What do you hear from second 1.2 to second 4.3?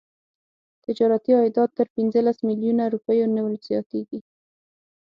عایدات تر پنځلس میلیونه روپیو نه زیاتیږي.